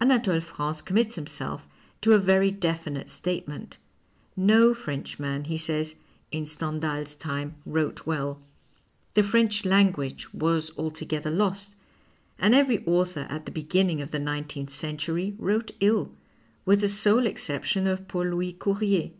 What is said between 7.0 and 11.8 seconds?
time wrote well, the French language was altogether lost,